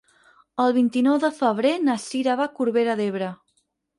El 0.63 0.71
vint-i-nou 0.77 1.19
de 1.25 1.29
febrer 1.41 1.75
na 1.83 1.97
Sira 2.05 2.39
va 2.39 2.47
a 2.49 2.53
Corbera 2.61 2.99
d'Ebre. 3.03 3.31